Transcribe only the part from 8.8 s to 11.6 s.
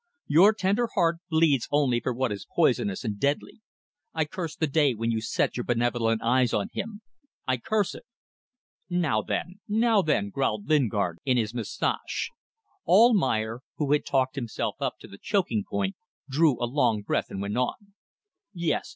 "Now then! Now then!" growled Lingard in his